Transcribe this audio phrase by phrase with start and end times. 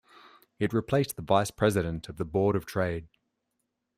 [0.57, 3.07] It replaced the Vice-President of the Board of Trade.